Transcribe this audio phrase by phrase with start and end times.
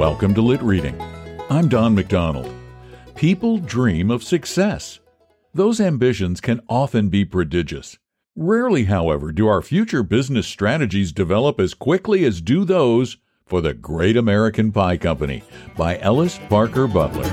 [0.00, 0.98] Welcome to Lit Reading.
[1.50, 2.50] I'm Don McDonald.
[3.16, 4.98] People dream of success.
[5.52, 7.98] Those ambitions can often be prodigious.
[8.34, 13.74] Rarely, however, do our future business strategies develop as quickly as do those for the
[13.74, 15.42] Great American Pie Company
[15.76, 17.28] by Ellis Parker Butler.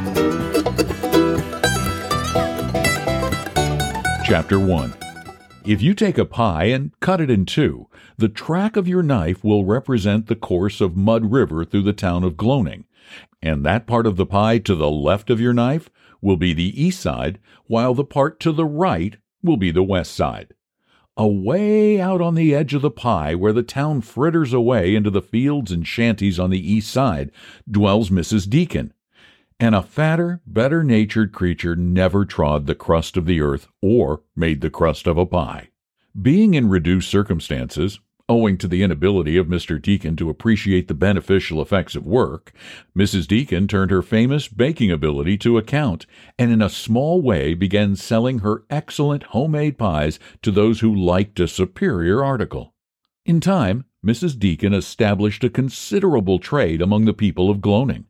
[4.26, 4.94] Chapter 1
[5.66, 7.87] If you take a pie and cut it in two,
[8.18, 12.24] the track of your knife will represent the course of Mud River through the town
[12.24, 12.86] of Gloning,
[13.44, 16.82] and that part of the pie to the left of your knife will be the
[16.82, 17.38] east side,
[17.68, 20.56] while the part to the right will be the west side.
[21.16, 25.22] Away out on the edge of the pie, where the town fritters away into the
[25.22, 27.32] fields and shanties on the east side,
[27.70, 28.50] dwells Mrs.
[28.50, 28.94] Deacon.
[29.60, 34.62] And a fatter, better natured creature never trod the crust of the earth or made
[34.62, 35.70] the crust of a pie.
[36.20, 39.82] Being in reduced circumstances, owing to the inability of Mr.
[39.82, 42.52] Deacon to appreciate the beneficial effects of work,
[42.98, 43.28] Mrs.
[43.28, 46.06] Deacon turned her famous baking ability to account,
[46.38, 51.40] and in a small way began selling her excellent homemade pies to those who liked
[51.40, 52.74] a superior article.
[53.26, 54.38] In time, Mrs.
[54.38, 58.06] Deacon established a considerable trade among the people of Gloning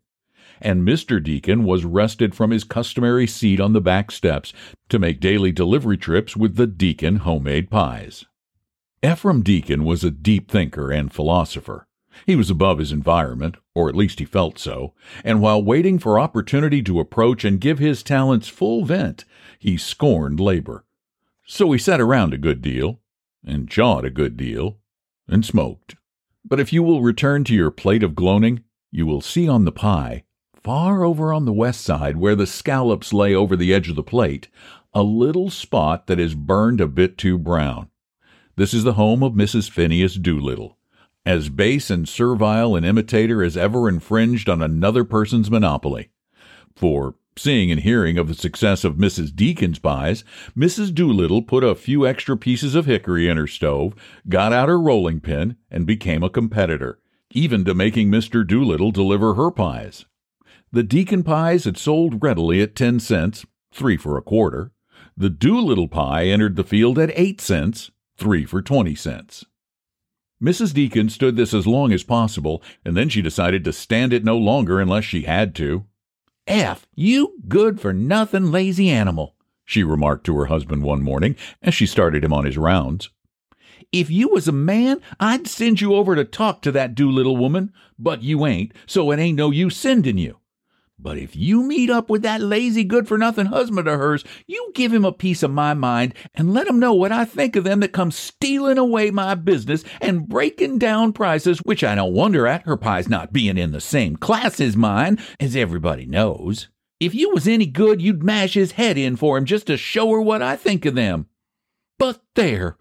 [0.62, 1.24] and Mr.
[1.24, 4.54] Deacon was rested from his customary seat on the back steps
[4.90, 8.26] to make daily delivery trips with the Deacon homemade pies.
[9.08, 11.88] Ephraim Deacon was a deep thinker and philosopher.
[12.26, 16.20] He was above his environment, or at least he felt so, and while waiting for
[16.20, 19.24] opportunity to approach and give his talents full vent,
[19.60, 20.84] he scorned labor.
[21.46, 23.00] So he sat around a good deal,
[23.46, 24.80] and jawed a good deal,
[25.26, 25.96] and smoked.
[26.44, 29.72] But if you will return to your plate of gloning, you will see on the
[29.72, 30.26] pie
[30.64, 34.04] far over on the west side, where the scallops lay over the edge of the
[34.04, 34.50] plate,
[34.94, 37.90] a little spot that is burned a bit too brown.
[38.58, 39.70] This is the home of Mrs.
[39.70, 40.80] Phineas Doolittle,
[41.28, 46.10] as base and servile an imitator as ever infringed on another person's monopoly.
[46.76, 49.36] For, seeing and hearing of the success of Mrs.
[49.36, 50.24] Deacon's pies,
[50.58, 50.92] Mrs.
[50.92, 53.94] Doolittle put a few extra pieces of hickory in her stove,
[54.28, 56.98] got out her rolling pin, and became a competitor,
[57.30, 58.46] even to making Mr.
[58.46, 60.06] Doolittle deliver her pies.
[60.72, 64.72] The Deacon pies had sold readily at ten cents, three for a quarter.
[65.16, 69.46] The Doolittle pie entered the field at eight cents, three for twenty cents.
[70.42, 70.74] Mrs.
[70.74, 74.38] Deacon stood this as long as possible, and then she decided to stand it no
[74.38, 75.86] longer unless she had to.
[76.46, 79.36] Eph, you good for nothing lazy animal,
[79.66, 83.10] she remarked to her husband one morning as she started him on his rounds.
[83.92, 87.74] If you was a man, I'd send you over to talk to that Doolittle woman,
[87.98, 90.38] but you ain't, so it ain't no use sending you.
[91.00, 94.72] But if you meet up with that lazy good for nothing husband of hers, you
[94.74, 97.64] give him a piece of my mind and let him know what I think of
[97.64, 102.48] them that come stealing away my business and breaking down prices, which I don't wonder
[102.48, 106.68] at, her pies not being in the same class as mine, as everybody knows.
[107.00, 110.10] If you was any good, you'd mash his head in for him just to show
[110.12, 111.28] her what I think of them.
[112.00, 112.78] But there,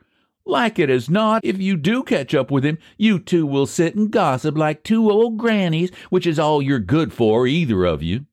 [0.46, 3.94] like it as not, if you do catch up with him, you two will sit
[3.94, 8.26] and gossip like two old grannies, which is all you're good for, either of you.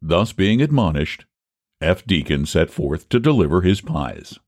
[0.00, 1.24] Thus being admonished,
[1.80, 2.06] Eph.
[2.06, 4.38] Deacon set forth to deliver his pies.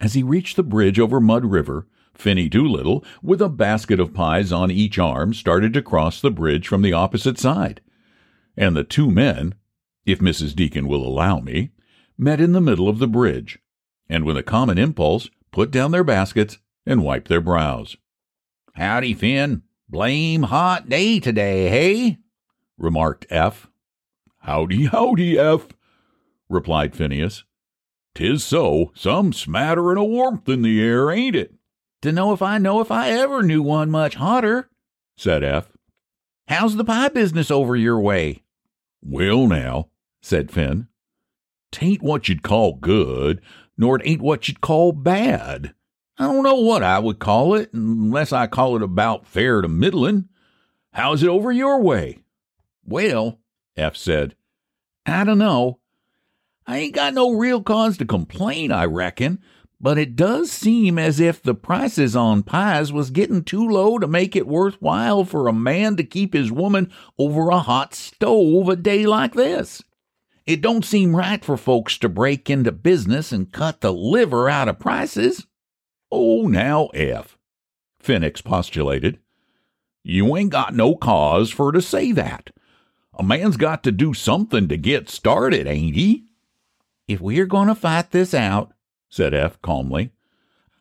[0.00, 4.52] As he reached the bridge over Mud River, Finney Doolittle, with a basket of pies
[4.52, 7.80] on each arm, started to cross the bridge from the opposite side.
[8.56, 9.54] And the two men,
[10.06, 10.54] if Mrs.
[10.54, 11.70] Deacon will allow me,
[12.16, 13.58] met in the middle of the bridge,
[14.08, 17.96] and with a common impulse put down their baskets, and wiped their brows.
[18.74, 19.62] Howdy, Finn.
[19.88, 22.18] Blame hot day today, hey?
[22.76, 23.68] remarked Eph.
[24.40, 25.68] Howdy, howdy, Eph,
[26.48, 27.44] replied Phineas.
[28.16, 31.54] Tis so, some smattering of warmth in the air, ain't it?
[32.02, 34.68] Dunno if I know if I ever knew one much hotter,
[35.16, 35.68] said Eph.
[36.48, 38.42] How's the pie business over your way?
[39.00, 39.88] Well, now,
[40.20, 40.88] said Finn.
[41.70, 43.40] Tain't what you'd call good,
[43.76, 45.74] nor it ain't what you'd call bad.
[46.18, 49.68] I don't know what I would call it, unless I call it about fair to
[49.68, 50.28] middlin'.
[50.92, 52.18] How's it over your way?
[52.84, 53.40] Well,
[53.76, 54.36] Eph said,
[55.04, 55.80] I don't know.
[56.66, 59.42] I ain't got no real cause to complain, I reckon,
[59.80, 64.06] but it does seem as if the prices on pies was getting too low to
[64.06, 68.76] make it worthwhile for a man to keep his woman over a hot stove a
[68.76, 69.82] day like this.
[70.46, 74.68] It don't seem right for folks to break into business and cut the liver out
[74.68, 75.46] of prices.
[76.12, 77.38] Oh, now, Eph,
[77.98, 79.18] Finn expostulated.
[80.02, 82.50] You ain't got no cause for to say that.
[83.18, 86.24] A man's got to do something to get started, ain't he?
[87.08, 88.72] If we're going to fight this out,
[89.08, 90.10] said Eph calmly.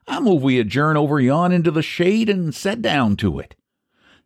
[0.07, 3.55] I move we adjourn over yon into the shade and set down to it.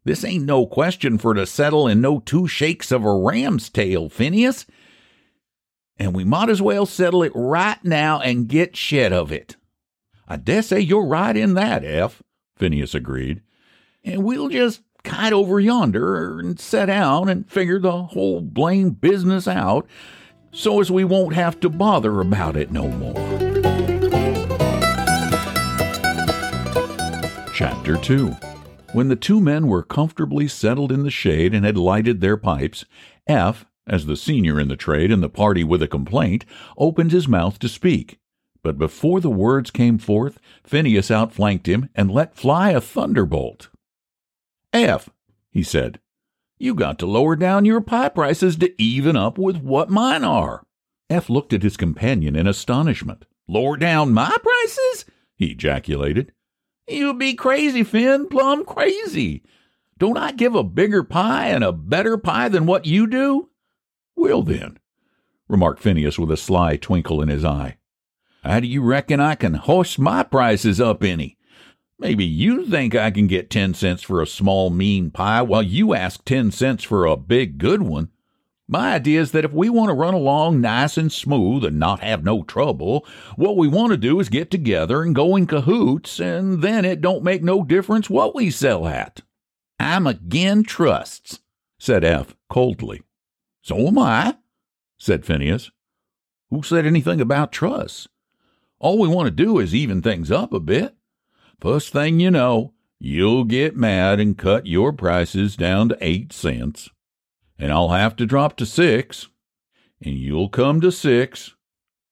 [0.03, 4.09] This ain't no question for to settle in no two shakes of a ram's tail,
[4.09, 4.65] Phineas.
[5.99, 9.55] And we might as well settle it right now and get shed of it.
[10.27, 12.21] I dessay you're right in that, Eph,
[12.57, 13.41] Phineas agreed.
[14.03, 19.47] And we'll just kite over yonder and set down and figure the whole blame business
[19.47, 19.87] out
[20.51, 23.13] so as we won't have to bother about it no more.
[27.53, 28.29] Chapter 2
[28.93, 32.85] When the two men were comfortably settled in the shade and had lighted their pipes,
[33.27, 36.45] Eph, as the senior in the trade and the party with a complaint,
[36.77, 38.19] opened his mouth to speak.
[38.61, 43.69] But before the words came forth, Phineas outflanked him and let fly a thunderbolt.
[44.73, 45.09] Eph,
[45.49, 45.99] he said,
[46.59, 50.63] you got to lower down your pie prices to even up with what mine are.
[51.09, 53.25] Eph looked at his companion in astonishment.
[53.47, 55.05] Lower down my prices?
[55.35, 56.33] he ejaculated.
[56.87, 59.43] You be crazy, Finn, plumb crazy.
[59.99, 63.49] Don't I give a bigger pie and a better pie than what you do?
[64.17, 64.79] Well, then,
[65.47, 67.77] remarked Phineas with a sly twinkle in his eye,
[68.43, 71.37] how do you reckon I can hoist my prices up any?
[71.99, 75.93] Maybe you think I can get ten cents for a small, mean pie while you
[75.93, 78.09] ask ten cents for a big, good one.
[78.67, 82.01] My idea is that if we want to run along nice and smooth and not
[82.01, 83.05] have no trouble,
[83.35, 87.01] what we want to do is get together and go in cahoots, and then it
[87.01, 89.21] don't make no difference what we sell at.
[89.79, 91.39] I'm agin trusts,
[91.77, 93.03] said Eph coldly.
[93.67, 94.37] So am I,
[94.97, 95.71] said Phineas.
[96.49, 98.07] Who said anything about trusts?
[98.79, 100.95] All we want to do is even things up a bit.
[101.59, 106.89] First thing you know, you'll get mad and cut your prices down to eight cents.
[107.59, 109.27] And I'll have to drop to six,
[110.01, 111.55] and you'll come to six,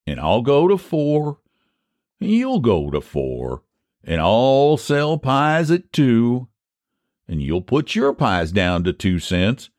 [0.06, 1.40] and I'll go to four,
[2.20, 3.64] and you'll go to four,
[4.04, 6.50] and I'll sell pies at two,
[7.30, 9.70] and you'll put your pies down to two cents,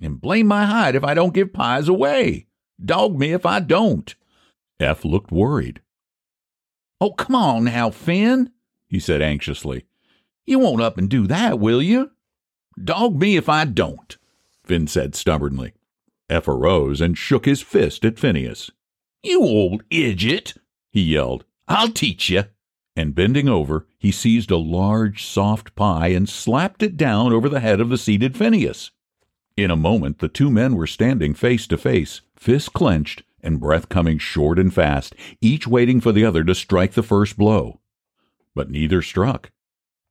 [0.00, 2.46] and blame my hide if I don't give pies away.
[2.82, 4.14] Dog me if I don't.
[4.78, 5.80] Eph looked worried.
[7.00, 8.50] Oh, come on now, Finn,
[8.88, 9.86] he said anxiously.
[10.46, 12.10] You won't up and do that, will you?
[12.82, 14.16] Dog me if I don't.
[14.64, 15.72] Finn said stubbornly.
[16.28, 18.70] Eph arose and shook his fist at Phineas.
[19.22, 20.54] You old idiot,
[20.90, 21.44] he yelled.
[21.68, 22.44] I'll teach you.
[22.96, 27.60] And bending over, he seized a large, soft pie and slapped it down over the
[27.60, 28.90] head of the seated Phineas.
[29.56, 33.88] In a moment, the two men were standing face to face, fists clenched, and breath
[33.88, 37.80] coming short and fast, each waiting for the other to strike the first blow.
[38.54, 39.50] But neither struck.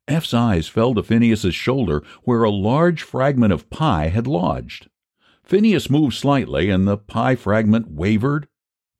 [0.07, 4.89] Eph's eyes fell to Phineas's shoulder where a large fragment of pie had lodged.
[5.43, 8.47] Phineas moved slightly, and the pie fragment wavered,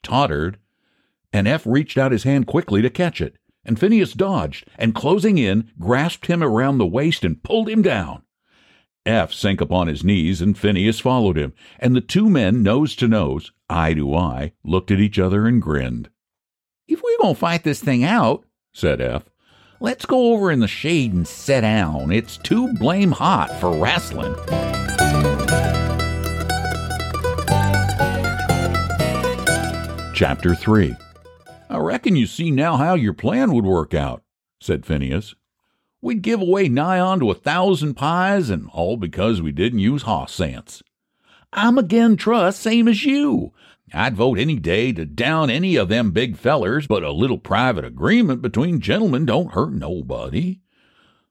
[0.04, 0.58] tottered,
[1.32, 5.38] and Eph reached out his hand quickly to catch it, and Phineas dodged, and closing
[5.38, 8.24] in, grasped him around the waist and pulled him down.
[9.06, 13.08] Eph sank upon his knees, and Phineas followed him, and the two men, nose to
[13.08, 16.10] nose, eye to eye, looked at each other and grinned.
[16.88, 19.30] If we're going to fight this thing out, said Eph,
[19.82, 22.12] Let's go over in the shade and sit down.
[22.12, 24.36] It's too blame hot for wrestling.
[30.14, 30.94] Chapter 3
[31.70, 34.22] I reckon you see now how your plan would work out,
[34.60, 35.36] said Phineas.
[36.02, 40.04] We'd give away nigh on to a thousand pies, and all because we didn't use
[40.04, 40.82] hoss cents.
[41.52, 43.54] I'm agin trust, same as you.
[43.94, 47.84] I'd vote any day to down any of them big fellers, but a little private
[47.84, 50.60] agreement between gentlemen don't hurt nobody.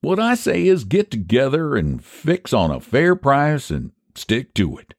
[0.01, 4.77] What I say is get together and fix on a fair price and stick to
[4.79, 4.95] it.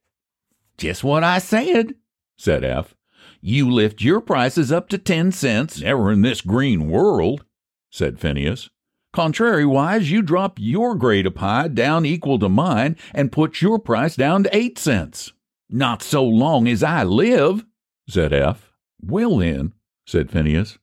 [0.78, 1.94] Just what I said,
[2.36, 2.94] said Eph.
[3.42, 5.80] You lift your prices up to ten cents.
[5.80, 7.44] Never in this green world,
[7.90, 8.70] said Phineas.
[9.14, 14.14] Contrariwise, you drop your grade of pie down equal to mine and put your price
[14.14, 15.32] down to eight cents.
[15.68, 17.64] Not so long as I live,
[18.08, 18.72] said Eph.
[19.02, 19.72] Well, then,
[20.06, 20.78] said Phineas,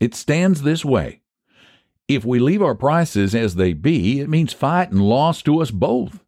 [0.00, 1.20] it stands this way.
[2.08, 5.70] If we leave our prices as they be, it means fight and loss to us
[5.70, 6.24] both.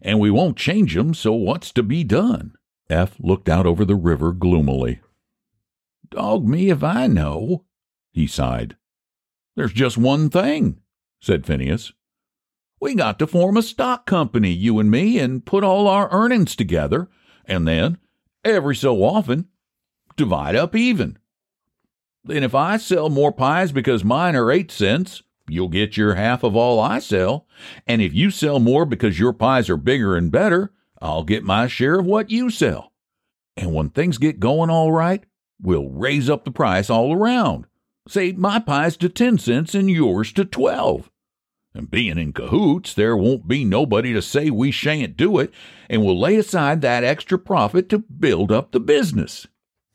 [0.00, 2.54] And we won't change 'em, so what's to be done?
[2.88, 5.00] Eph looked out over the river gloomily.
[6.10, 7.64] Dog me if I know,
[8.12, 8.76] he sighed.
[9.56, 10.80] There's just one thing,
[11.20, 11.92] said Phineas.
[12.80, 16.56] We got to form a stock company, you and me, and put all our earnings
[16.56, 17.08] together,
[17.44, 17.98] and then,
[18.44, 19.48] every so often,
[20.16, 21.18] divide up even.
[22.24, 26.42] Then if I sell more pies because mine are eight cents, you'll get your half
[26.42, 27.46] of all I sell.
[27.86, 31.66] And if you sell more because your pies are bigger and better, I'll get my
[31.66, 32.92] share of what you sell.
[33.56, 35.24] And when things get going all right,
[35.60, 37.66] we'll raise up the price all around.
[38.08, 41.10] Say my pies to ten cents and yours to twelve.
[41.74, 45.52] And being in cahoots, there won't be nobody to say we shan't do it,
[45.88, 49.46] and we'll lay aside that extra profit to build up the business.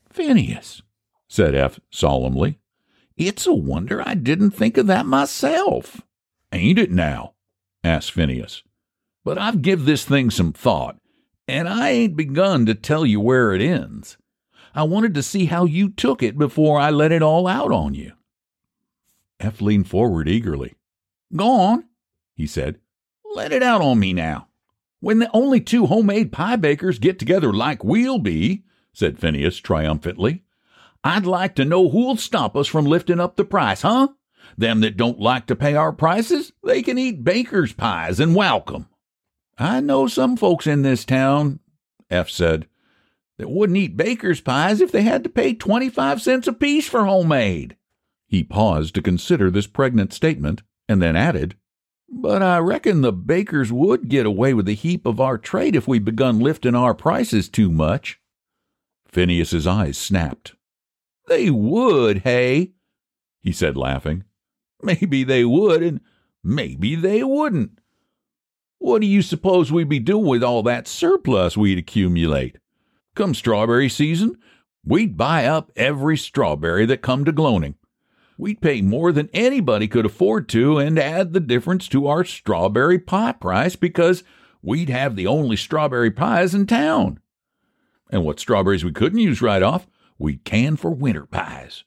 [0.09, 0.81] Phineas,
[1.27, 2.59] said Eph solemnly.
[3.15, 6.01] It's a wonder I didn't think of that myself.
[6.51, 7.33] Ain't it now?
[7.83, 8.63] asked Phineas.
[9.23, 10.97] But I've give this thing some thought,
[11.47, 14.17] and I ain't begun to tell you where it ends.
[14.77, 17.95] I wanted to see how you took it before I let it all out on
[17.95, 18.11] you.
[19.39, 20.75] Eph leaned forward eagerly.
[21.35, 21.85] Go on,
[22.35, 22.77] he said.
[23.33, 24.49] Let it out on me now.
[24.99, 30.43] When the only two homemade pie bakers get together like we'll be, said Phineas triumphantly,
[31.03, 34.09] I'd like to know who'll stop us from lifting up the price, huh?
[34.59, 38.87] Them that don't like to pay our prices, they can eat baker's pies and welcome.
[39.57, 41.61] I know some folks in this town,
[42.11, 42.67] Eph said,
[43.37, 47.75] that wouldn't eat baker's pies if they had to pay 25 cents apiece for homemade.
[48.27, 51.55] He paused to consider this pregnant statement and then added,
[52.09, 55.87] But I reckon the bakers would get away with a heap of our trade if
[55.87, 58.19] we begun lifting our prices too much.
[59.07, 60.55] Phineas's eyes snapped.
[61.27, 62.71] They would, hey?
[63.41, 64.23] he said, laughing.
[64.81, 66.01] Maybe they would, and
[66.43, 67.79] maybe they wouldn't.
[68.79, 72.57] What do you suppose we'd be doing with all that surplus we'd accumulate?
[73.17, 74.37] Come strawberry season,
[74.85, 77.73] we'd buy up every strawberry that come to Gloning.
[78.37, 82.99] We'd pay more than anybody could afford to and add the difference to our strawberry
[82.99, 84.23] pie price because
[84.61, 87.19] we'd have the only strawberry pies in town.
[88.11, 89.87] And what strawberries we couldn't use right off,
[90.19, 91.85] we'd can for winter pies.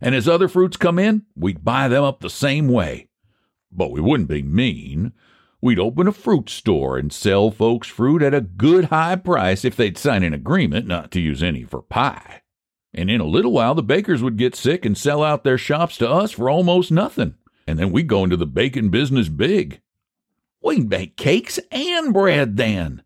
[0.00, 3.06] And as other fruits come in, we'd buy them up the same way.
[3.70, 5.12] But we wouldn't be mean.
[5.64, 9.74] We'd open a fruit store and sell folks fruit at a good high price if
[9.74, 12.42] they'd sign an agreement not to use any for pie.
[12.92, 15.96] And in a little while, the bakers would get sick and sell out their shops
[15.96, 17.36] to us for almost nothing.
[17.66, 19.80] And then we'd go into the baking business big.
[20.62, 23.02] We'd bake cakes and bread then,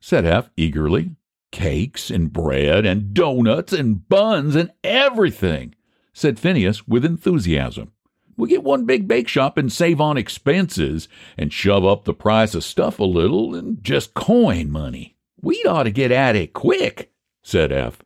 [0.00, 1.10] said Eph eagerly.
[1.52, 5.74] Cakes and bread and doughnuts and buns and everything,
[6.14, 7.92] said Phineas with enthusiasm.
[8.38, 12.54] We get one big bake shop and save on expenses and shove up the price
[12.54, 15.16] of stuff a little and just coin money.
[15.42, 18.00] We ought to get at it quick, said Eph.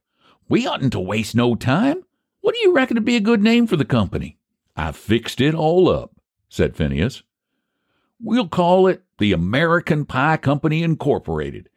[0.49, 2.03] We oughtn't to waste no time.
[2.41, 4.39] What do you reckon would be a good name for the company?
[4.75, 6.13] I've fixed it all up,
[6.49, 7.23] said Phineas.
[8.19, 11.69] We'll call it the American Pie Company Incorporated.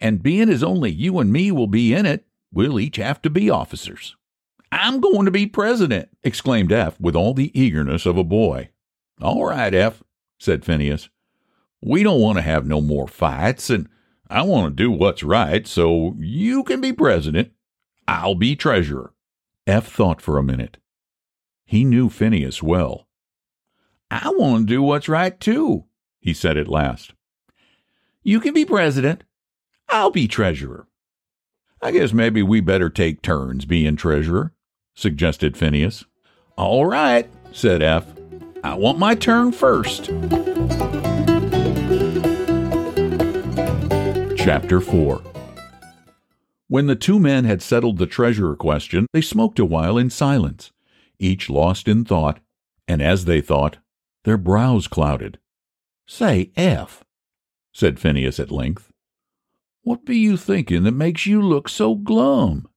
[0.00, 3.30] And being as only you and me will be in it, we'll each have to
[3.30, 4.16] be officers.
[4.72, 8.70] I'm going to be president, exclaimed Eph with all the eagerness of a boy.
[9.20, 10.02] All right, Eph,
[10.38, 11.10] said Phineas.
[11.82, 13.86] We don't want to have no more fights, and
[14.30, 17.52] I want to do what's right, so you can be president.
[18.08, 19.12] I'll be treasurer.
[19.66, 20.78] Eph thought for a minute.
[21.66, 23.06] He knew Phineas well.
[24.10, 25.84] I want to do what's right, too,
[26.18, 27.12] he said at last.
[28.22, 29.24] You can be president.
[29.90, 30.86] I'll be treasurer.
[31.82, 34.54] I guess maybe we better take turns being treasurer,
[34.94, 36.04] suggested Phineas.
[36.56, 38.06] All right, said Eph.
[38.64, 40.06] I want my turn first.
[44.36, 45.22] Chapter 4
[46.68, 50.72] When the two men had settled the treasurer question, they smoked a while in silence,
[51.18, 52.40] each lost in thought,
[52.86, 53.78] and as they thought,
[54.24, 55.38] their brows clouded.
[56.06, 57.04] Say, Eph,
[57.72, 58.92] said Phineas at length,
[59.82, 62.68] what be you thinking that makes you look so glum?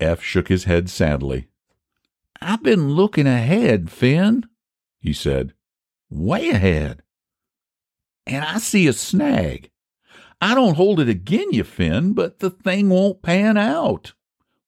[0.00, 1.48] Eph shook his head sadly.
[2.40, 4.46] I've been looking ahead, Finn,
[5.00, 5.54] he said.
[6.10, 7.02] Way ahead.
[8.26, 9.70] And I see a snag.
[10.40, 14.12] I don't hold it agin you, Finn, but the thing won't pan out.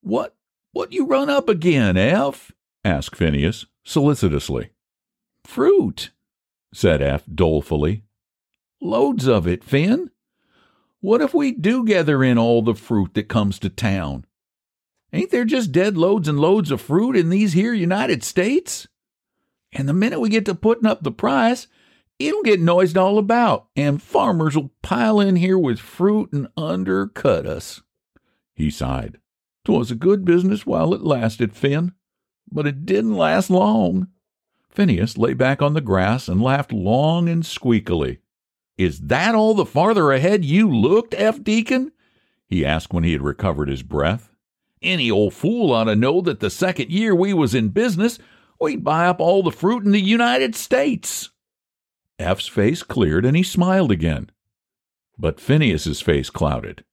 [0.00, 0.34] What
[0.72, 2.52] what you run up again, Eph?
[2.84, 4.70] asked Phineas, solicitously.
[5.44, 6.10] Fruit,
[6.72, 8.04] said Eph dolefully.
[8.80, 10.10] Loads of it, Finn.
[11.00, 14.26] What if we do gather in all the fruit that comes to town?
[15.12, 18.88] Ain't there just dead loads and loads of fruit in these here United States?
[19.72, 21.68] And the minute we get to putting up the price,
[22.18, 27.46] it'll get noised all about, and farmers will pile in here with fruit and undercut
[27.46, 27.82] us.
[28.54, 29.18] He sighed.
[29.64, 31.92] 'Twas a good business while it lasted, Finn,
[32.50, 34.08] but it didn't last long.
[34.68, 38.18] Phineas lay back on the grass and laughed long and squeakily.
[38.78, 41.42] Is that all the farther ahead you looked, Eph.
[41.42, 41.92] Deacon?
[42.46, 44.35] he asked when he had recovered his breath.
[44.82, 48.18] Any old fool ought to know that the second year we was in business,
[48.60, 51.30] we'd buy up all the fruit in the United States.
[52.18, 54.30] Eph's face cleared and he smiled again.
[55.18, 56.84] But Phineas's face clouded.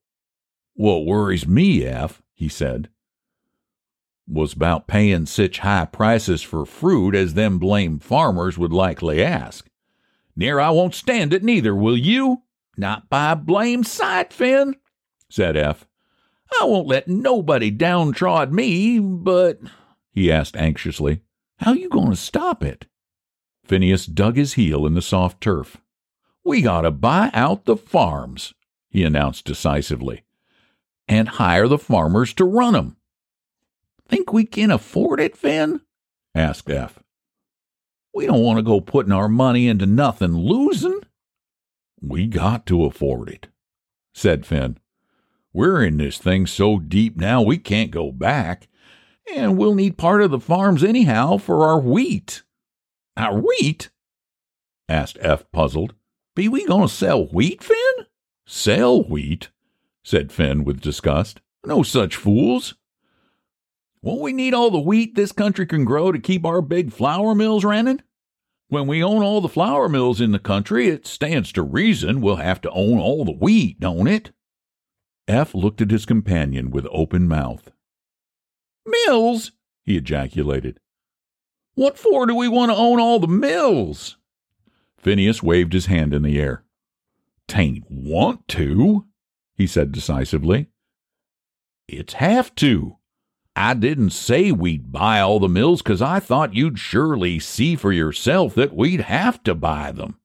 [0.75, 2.90] What worries me, Eph, he said,
[4.28, 9.70] was about paying such high prices for fruit as them blame farmers would likely ask.
[10.36, 12.44] Near I won't stand it neither, will you?
[12.78, 14.78] Not by blame sight, Finn,
[15.30, 15.86] said Eph.
[16.62, 19.59] I won't let nobody downtrod me, but,
[20.12, 21.21] he asked anxiously,
[21.57, 22.85] how you going to stop it?
[23.65, 25.77] Phineas dug his heel in the soft turf.
[26.43, 28.53] We gotta buy out the farms,
[28.89, 30.23] he announced decisively,
[31.07, 32.97] and hire the farmers to run 'em.
[34.05, 35.79] Think we can afford it, Finn?
[36.35, 37.00] asked Eph.
[38.13, 41.00] We don't want to go putting our money into nothing losing.
[42.01, 43.47] We got to afford it,
[44.13, 44.77] said Finn.
[45.53, 48.67] We're in this thing so deep now we can't go back,
[49.36, 52.41] and we'll need part of the farms anyhow for our wheat.
[53.15, 53.91] Our wheat?
[54.89, 55.93] asked Eph, puzzled.
[56.36, 58.07] Be we going to sell wheat, Finn?
[58.48, 59.50] Sell wheat?
[60.03, 61.39] said Finn with disgust.
[61.63, 62.74] No such fools.
[64.01, 67.36] Won't we need all the wheat this country can grow to keep our big flour
[67.36, 68.01] mills running?
[68.67, 72.38] When we own all the flour mills in the country, it stands to reason we'll
[72.38, 74.31] have to own all the wheat, don't it?
[75.27, 77.72] Eph looked at his companion with open mouth.
[78.86, 79.51] Mills?
[79.84, 80.80] he ejaculated.
[81.75, 84.17] What for do we want to own all the mills?
[84.97, 86.63] Phineas waved his hand in the air.
[87.47, 89.06] Tain't want to,
[89.56, 90.67] he said decisively.
[91.88, 92.97] It's have to.
[93.56, 97.91] I didn't say we'd buy all the mills because I thought you'd surely see for
[97.91, 100.17] yourself that we'd have to buy them.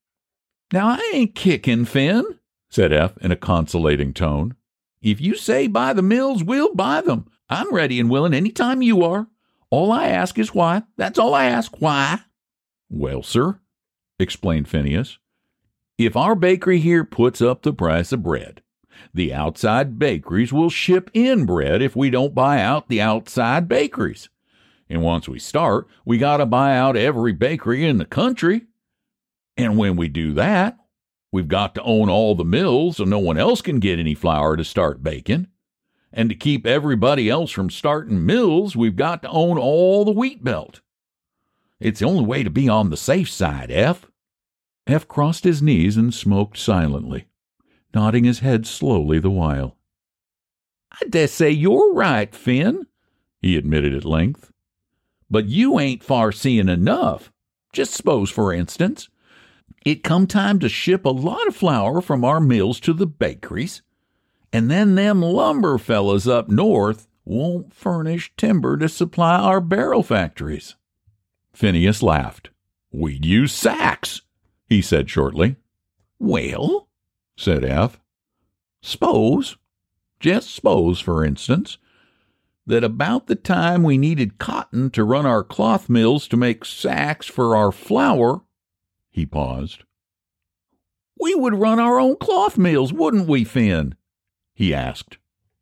[0.71, 4.55] Now, I ain't kicking, Finn, said Eph in a conciliating tone.
[5.01, 7.29] If you say buy the mills, we'll buy them.
[7.49, 9.27] I'm ready and willing any time you are.
[9.69, 10.83] All I ask is why.
[10.97, 11.79] That's all I ask.
[11.79, 12.19] Why?
[12.89, 13.59] Well, sir,
[14.19, 15.17] explained Phineas,
[15.97, 18.61] if our bakery here puts up the price of bread,
[19.13, 24.29] the outside bakeries will ship in bread if we don't buy out the outside bakeries.
[24.89, 28.65] And once we start, we got to buy out every bakery in the country.
[29.55, 30.77] And when we do that,
[31.31, 34.55] we've got to own all the mills so no one else can get any flour
[34.57, 35.47] to start baking.
[36.11, 40.43] And to keep everybody else from starting mills, we've got to own all the wheat
[40.43, 40.81] belt.
[41.79, 44.07] It's the only way to be on the safe side, Eph.
[44.87, 47.27] Eph crossed his knees and smoked silently
[47.93, 49.75] nodding his head slowly the while.
[50.91, 52.87] I dessay you're right, Finn,
[53.41, 54.51] he admitted at length.
[55.29, 57.31] But you ain't far seeing enough.
[57.71, 59.09] Just suppose, for instance,
[59.85, 63.81] it come time to ship a lot of flour from our mills to the bakeries,
[64.51, 70.75] and then them lumber fellows up north won't furnish timber to supply our barrel factories.
[71.53, 72.49] Phineas laughed.
[72.91, 74.21] We'd use sacks,
[74.67, 75.57] he said shortly.
[76.17, 76.87] Well,
[77.37, 77.99] said Eph.
[78.81, 79.57] Suppose,
[80.19, 81.77] just suppose, for instance,
[82.65, 87.27] that about the time we needed cotton to run our cloth mills to make sacks
[87.27, 88.41] for our flour,
[89.09, 89.83] he paused.
[91.19, 93.95] We would run our own cloth mills, wouldn't we, Finn?
[94.53, 95.17] he asked.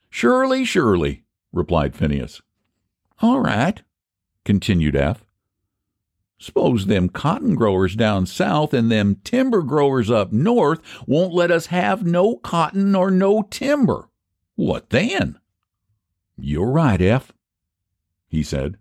[0.10, 2.42] Surely, surely, replied Phineas.
[3.22, 3.82] All right,
[4.46, 5.24] continued Eph.
[6.40, 11.68] Suppose them cotton growers down south and them timber growers up north won't let us
[11.68, 14.10] have no cotton or no timber.
[14.56, 15.40] What then?
[16.38, 17.34] You're right, Eph,
[18.28, 18.78] he said.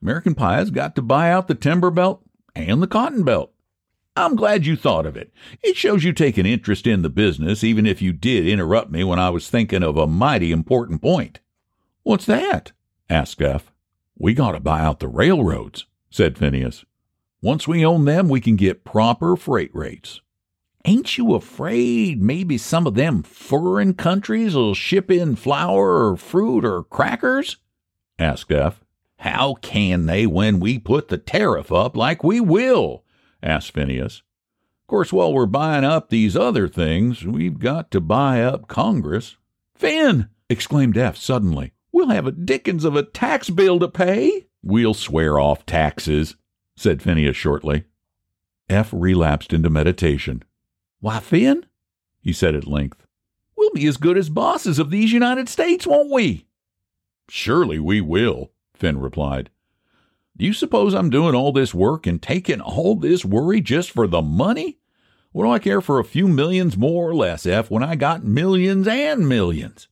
[0.00, 2.22] American Pie's got to buy out the timber belt
[2.54, 3.53] and the cotton belt.
[4.16, 5.32] I'm glad you thought of it.
[5.62, 9.02] It shows you take an interest in the business, even if you did interrupt me
[9.02, 11.40] when I was thinking of a mighty important point.
[12.02, 12.72] What's that?
[13.10, 13.72] asked Eph.
[14.16, 16.84] We got to buy out the railroads said Phineas.
[17.42, 20.20] Once we own them, we can get proper freight rates.
[20.84, 26.64] Ain't you afraid maybe some of them foreign countries will ship in flour or fruit
[26.64, 27.56] or crackers?
[28.16, 28.80] asked Eph.
[29.18, 33.02] How can they when we put the tariff up like we will?
[33.44, 34.22] Asked Phineas.
[34.82, 39.36] Of course, while we're buying up these other things, we've got to buy up Congress.
[39.74, 40.30] Finn!
[40.48, 41.72] exclaimed Eph suddenly.
[41.92, 44.46] We'll have a dickens of a tax bill to pay.
[44.62, 46.36] We'll swear off taxes,
[46.74, 47.84] said Phineas shortly.
[48.70, 50.42] Eph relapsed into meditation.
[51.00, 51.66] Why, Finn,
[52.22, 53.06] he said at length,
[53.56, 56.46] we'll be as good as bosses of these United States, won't we?
[57.28, 59.50] Surely we will, Finn replied.
[60.36, 64.08] Do you suppose I'm doing all this work and taking all this worry just for
[64.08, 64.78] the money?
[65.30, 68.24] What do I care for a few millions more or less, Eph, when I got
[68.24, 69.88] millions and millions?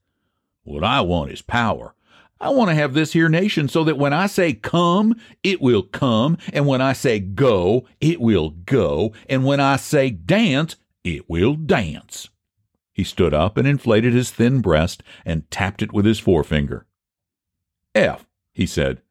[0.65, 1.95] What I want is power.
[2.41, 5.83] I want to have this here nation so that when I say come, it will
[5.83, 10.75] come, and when I say go, it will go, and when I say dance,
[11.05, 12.31] it will dance.
[12.93, 16.85] He stood up and inflated his thin breast and tapped it with his forefinger.
[17.95, 19.03] Eph, he said,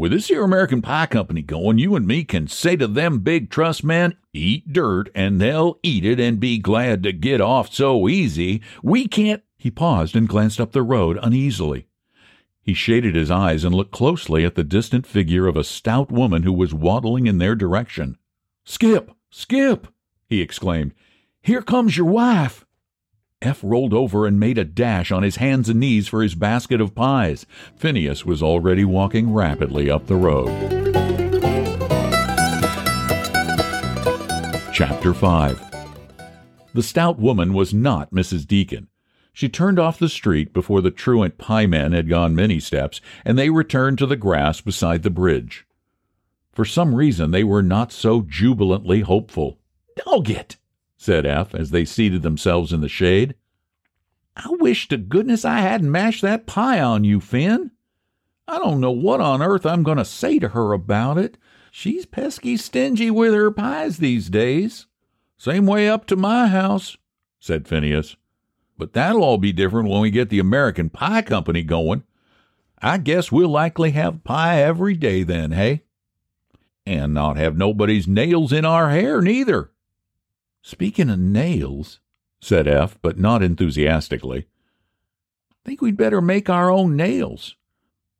[0.00, 3.50] with this here American Pie Company going, you and me can say to them big
[3.50, 8.08] trust men, eat dirt, and they'll eat it and be glad to get off so
[8.08, 8.62] easy.
[8.82, 9.42] We can't.
[9.58, 11.86] He paused and glanced up the road uneasily.
[12.62, 16.44] He shaded his eyes and looked closely at the distant figure of a stout woman
[16.44, 18.16] who was waddling in their direction.
[18.64, 19.10] Skip!
[19.28, 19.86] Skip!
[20.26, 20.94] he exclaimed.
[21.42, 22.64] Here comes your wife!
[23.42, 26.78] Eph rolled over and made a dash on his hands and knees for his basket
[26.78, 27.46] of pies.
[27.74, 30.48] Phineas was already walking rapidly up the road.
[34.74, 35.58] Chapter 5
[36.74, 38.46] The stout woman was not Mrs.
[38.46, 38.88] Deacon.
[39.32, 43.48] She turned off the street before the truant piemen had gone many steps, and they
[43.48, 45.66] returned to the grass beside the bridge.
[46.52, 49.58] For some reason, they were not so jubilantly hopeful.
[50.04, 50.58] Dog it!
[51.02, 53.34] Said Eph as they seated themselves in the shade.
[54.36, 57.70] I wish to goodness I hadn't mashed that pie on you, Finn.
[58.46, 61.38] I don't know what on earth I'm going to say to her about it.
[61.70, 64.88] She's pesky stingy with her pies these days.
[65.38, 66.98] Same way up to my house,
[67.38, 68.16] said Phineas.
[68.76, 72.04] But that'll all be different when we get the American Pie Company going.
[72.82, 75.84] I guess we'll likely have pie every day then, hey?
[76.84, 79.70] And not have nobody's nails in our hair, neither,
[80.62, 82.00] Speaking of nails,
[82.40, 84.46] said Eph, but not enthusiastically,
[85.50, 87.56] I think we'd better make our own nails.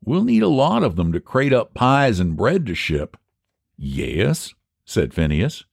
[0.04, 3.16] We'll need a lot of them to crate up pies and bread to ship.
[3.76, 5.64] Yes, said Phineas,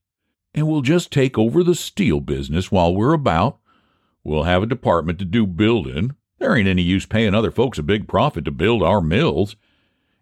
[0.53, 3.59] and we'll just take over the steel business while we're about.
[4.23, 6.15] We'll have a department to do building.
[6.39, 9.55] There ain't any use paying other folks a big profit to build our mills,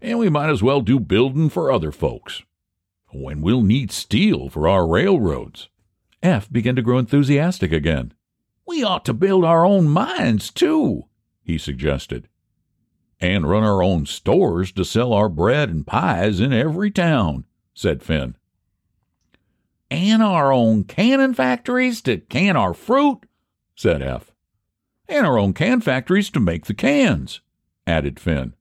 [0.01, 2.43] and we might as well do building for other folks.
[3.11, 5.69] When we'll need steel for our railroads.
[6.25, 8.11] Eph began to grow enthusiastic again.
[8.65, 11.03] We ought to build our own mines, too,
[11.43, 12.27] he suggested.
[13.19, 18.01] And run our own stores to sell our bread and pies in every town, said
[18.01, 18.35] Finn.
[19.91, 23.19] And our own canning factories to can our fruit,
[23.75, 24.33] said Eph.
[25.07, 27.41] And our own can factories to make the cans,
[27.85, 28.55] added Finn.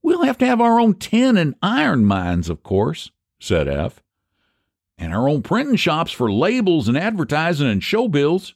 [0.00, 4.02] We'll have to have our own tin and iron mines, of course, said Eph
[4.98, 8.54] and our own printing shops for labels and advertising and show bills.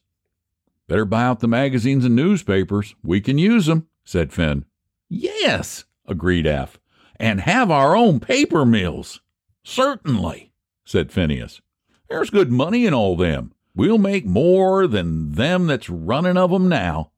[0.88, 2.94] Better buy out the magazines and newspapers.
[3.03, 4.64] We can use them, said Finn.
[5.09, 6.79] Yes, agreed Eph,
[7.16, 9.20] and have our own paper mills.
[9.62, 10.53] Certainly,
[10.85, 11.61] said Phineas.
[12.09, 13.53] There's good money in all them.
[13.74, 17.12] We'll make more than them that's running of of 'em now.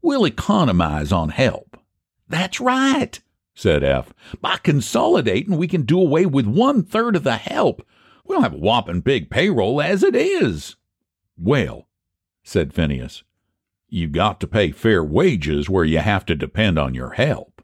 [0.00, 1.76] We'll economize on help.
[2.28, 3.20] That's right,
[3.54, 4.14] said Eph.
[4.40, 7.86] By consolidating, we can do away with one third of the help
[8.28, 10.76] we don't have a whopping big payroll as it is.
[11.38, 11.88] Well,
[12.42, 13.22] said Phineas,
[13.88, 17.62] you've got to pay fair wages where you have to depend on your help.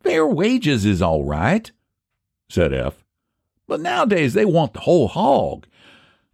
[0.00, 1.70] Fair wages is all right,
[2.48, 3.04] said Eph.
[3.66, 5.66] But nowadays they want the whole hog.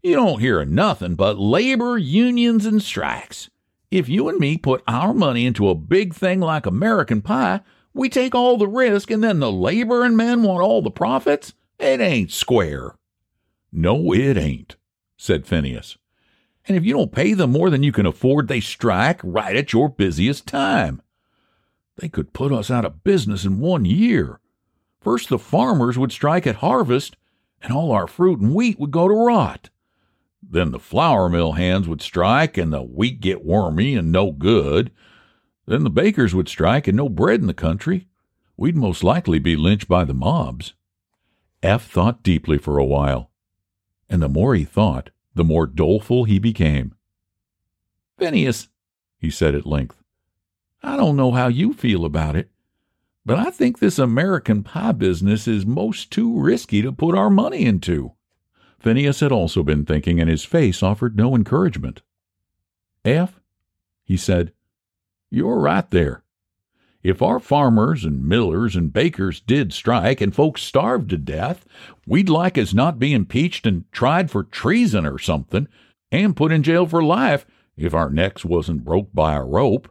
[0.02, 3.48] You don't hear of nothing but labor unions and strikes.
[3.90, 7.60] If you and me put our money into a big thing like American Pie,
[7.94, 11.54] we take all the risk and then the laboring men want all the profits.
[11.78, 12.97] It ain't square.
[13.72, 14.76] No, it ain't,
[15.16, 15.98] said Phineas.
[16.66, 19.72] And if you don't pay them more than you can afford, they strike right at
[19.72, 21.02] your busiest time.
[21.96, 24.40] They could put us out of business in one year.
[25.00, 27.16] First, the farmers would strike at harvest,
[27.62, 29.70] and all our fruit and wheat would go to rot.
[30.42, 34.92] Then the flour mill hands would strike, and the wheat get wormy and no good.
[35.66, 38.06] Then the bakers would strike, and no bread in the country.
[38.56, 40.74] We'd most likely be lynched by the mobs.
[41.62, 43.27] Eph thought deeply for a while
[44.08, 46.94] and the more he thought, the more doleful he became.
[48.18, 48.68] Phineas,
[49.18, 49.96] he said at length,
[50.82, 52.50] I don't know how you feel about it,
[53.24, 57.64] but I think this American pie business is most too risky to put our money
[57.64, 58.12] into.
[58.78, 62.02] Phineas had also been thinking, and his face offered no encouragement.
[63.04, 63.40] Eph,
[64.04, 64.52] he said,
[65.30, 66.22] you're right there.
[67.08, 71.64] If our farmers and millers and bakers did strike and folks starved to death,
[72.06, 75.68] we'd like as not be impeached and tried for treason or something,
[76.12, 77.46] and put in jail for life
[77.78, 79.90] if our necks wasn't broke by a rope.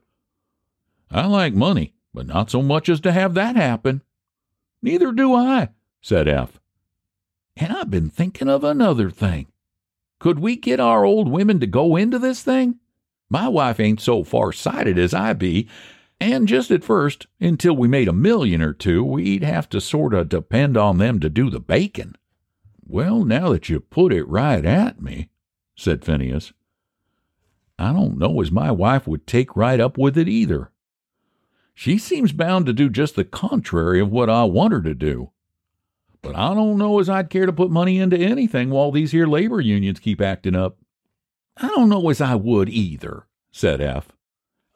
[1.10, 4.03] I like money, but not so much as to have that happen.
[4.84, 6.60] Neither do I, said Eph.
[7.56, 9.47] And I've been thinking of another thing.
[10.19, 12.75] Could we get our old women to go into this thing?
[13.27, 15.67] My wife ain't so far sighted as I be,
[16.19, 20.13] and just at first, until we made a million or two, we'd have to sort
[20.13, 22.15] of depend on them to do the baking.
[22.84, 25.30] Well, now that you put it right at me,
[25.75, 26.53] said Phineas,
[27.77, 30.71] I don't know as my wife would take right up with it either.
[31.75, 35.30] She seems bound to do just the contrary of what I want her to do.
[36.23, 39.27] But I don't know as I'd care to put money into anything while these here
[39.27, 40.80] labor unions keep acting up.
[41.56, 44.12] I don't know as I would either, said Eph.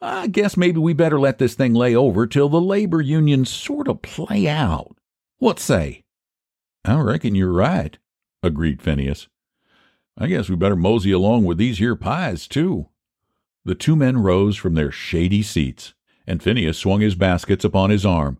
[0.02, 3.88] I guess maybe we better let this thing lay over till the labor unions sort
[3.88, 4.96] of play out.
[5.38, 6.04] What say?
[6.84, 7.96] I reckon you're right,
[8.42, 9.28] agreed Phineas.
[10.18, 12.88] I guess we better mosey along with these here pies, too.
[13.64, 15.94] The two men rose from their shady seats
[16.26, 18.38] and Phineas swung his baskets upon his arm.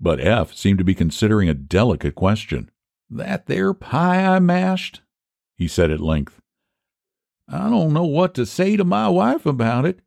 [0.00, 2.70] But Eph seemed to be considering a delicate question.
[3.08, 5.02] That there pie I mashed?
[5.56, 6.40] he said at length.
[7.48, 10.00] I don't know what to say to my wife about it.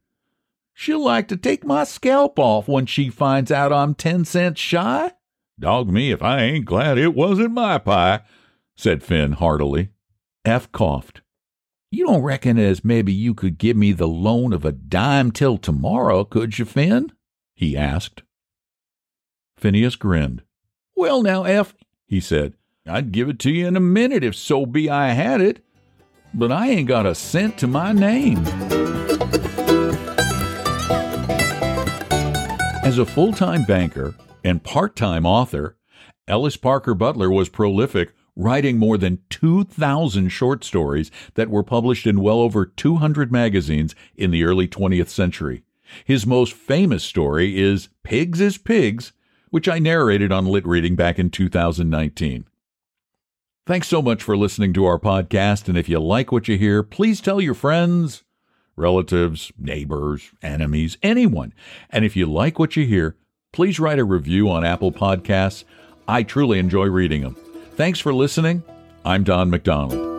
[0.78, 5.14] She'll like to take my scalp off when she finds out I'm ten cents shy.
[5.58, 8.20] Dog me if I ain't glad it wasn't my pie,
[8.76, 9.90] said Finn heartily.
[10.44, 11.22] Eph coughed.
[11.92, 15.58] You don't reckon as maybe you could give me the loan of a dime till
[15.58, 17.14] tomorrow, could you, Finn?
[17.56, 18.24] he asked.
[19.58, 20.44] Phineas grinned.
[20.94, 21.74] Well, now, Eph,
[22.06, 25.40] he said, I'd give it to you in a minute if so be I had
[25.40, 25.66] it,
[26.34, 28.44] but I ain't got a cent to my name.
[32.86, 35.76] As a full time banker and part time author,
[36.28, 42.22] Ellis Parker Butler was prolific writing more than 2,000 short stories that were published in
[42.22, 45.64] well over 200 magazines in the early 20th century.
[46.04, 49.14] His most famous story is Pigs is Pigs,
[49.50, 52.46] which I narrated on Lit Reading back in 2019.
[53.66, 56.84] Thanks so much for listening to our podcast, and if you like what you hear,
[56.84, 58.25] please tell your friends,
[58.76, 61.54] relatives, neighbors, enemies, anyone.
[61.90, 63.16] And if you like what you hear,
[63.54, 65.64] please write a review on Apple Podcasts.
[66.08, 67.36] I truly enjoy reading them.
[67.76, 68.64] Thanks for listening.
[69.04, 70.15] I'm Don McDonald.